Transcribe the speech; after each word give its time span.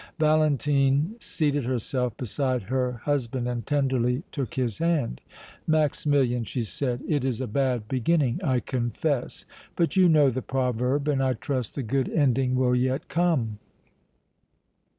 Valentine 0.19 1.13
seated 1.19 1.63
herself 1.63 2.17
beside 2.17 2.63
her 2.63 2.93
husband 3.05 3.47
and 3.47 3.67
tenderly 3.67 4.23
took 4.31 4.55
his 4.55 4.79
hand. 4.79 5.21
"Maximilian," 5.67 6.43
she 6.43 6.63
said, 6.63 7.03
"it 7.07 7.23
is 7.23 7.39
a 7.39 7.45
bad 7.45 7.87
beginning, 7.87 8.39
I 8.43 8.61
confess, 8.61 9.45
but 9.75 9.95
you 9.95 10.09
know 10.09 10.31
the 10.31 10.41
proverb 10.41 11.07
and, 11.07 11.21
I 11.23 11.33
trust, 11.33 11.75
the 11.75 11.83
good 11.83 12.09
ending 12.09 12.55
will 12.55 12.75
yet 12.75 13.09
come!" 13.09 13.59